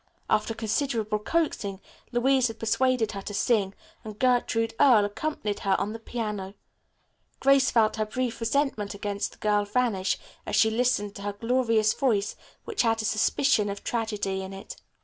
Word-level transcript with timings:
After 0.31 0.55
considerable 0.55 1.19
coaxing 1.19 1.79
Louise 2.11 2.47
had 2.47 2.57
persuaded 2.57 3.11
her 3.11 3.21
to 3.21 3.35
sing, 3.35 3.75
and 4.03 4.17
Gertrude 4.17 4.73
Earle 4.79 5.05
accompanied 5.05 5.59
her 5.59 5.79
on 5.79 5.93
the 5.93 5.99
piano. 5.99 6.55
Grace 7.39 7.69
felt 7.69 7.97
her 7.97 8.05
brief 8.07 8.39
resentment 8.39 8.95
against 8.95 9.33
the 9.33 9.37
girl 9.37 9.63
vanish 9.63 10.17
as 10.43 10.55
she 10.55 10.71
listened 10.71 11.13
to 11.17 11.21
her 11.21 11.33
glorious 11.33 11.93
voice 11.93 12.35
which 12.65 12.81
had 12.81 12.99
a 13.03 13.05
suspicion 13.05 13.69
of 13.69 13.83
tragedy 13.83 14.41
in 14.41 14.53
it. 14.53 14.75